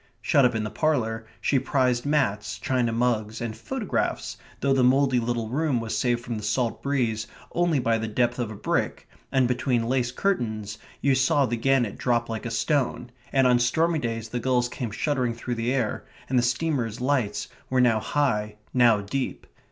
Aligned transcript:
Shut 0.19 0.45
up 0.45 0.55
in 0.55 0.63
the 0.63 0.71
parlour 0.71 1.27
she 1.39 1.59
prized 1.59 2.07
mats, 2.07 2.57
china 2.57 2.91
mugs, 2.91 3.39
and 3.39 3.55
photographs, 3.55 4.35
though 4.59 4.73
the 4.73 4.83
mouldy 4.83 5.19
little 5.19 5.49
room 5.49 5.79
was 5.79 5.95
saved 5.95 6.21
from 6.25 6.37
the 6.37 6.43
salt 6.43 6.81
breeze 6.81 7.27
only 7.51 7.77
by 7.77 7.99
the 7.99 8.07
depth 8.07 8.39
of 8.39 8.49
a 8.49 8.55
brick, 8.55 9.07
and 9.31 9.47
between 9.47 9.83
lace 9.87 10.11
curtains 10.11 10.79
you 11.01 11.13
saw 11.13 11.45
the 11.45 11.55
gannet 11.55 11.99
drop 11.99 12.29
like 12.29 12.47
a 12.47 12.49
stone, 12.49 13.11
and 13.31 13.45
on 13.45 13.59
stormy 13.59 13.99
days 13.99 14.29
the 14.29 14.39
gulls 14.39 14.67
came 14.69 14.89
shuddering 14.89 15.35
through 15.35 15.53
the 15.53 15.71
air, 15.71 16.03
and 16.27 16.39
the 16.39 16.41
steamers' 16.41 16.99
lights 16.99 17.47
were 17.69 17.79
now 17.79 17.99
high, 17.99 18.55
now 18.73 19.01
deep. 19.01 19.45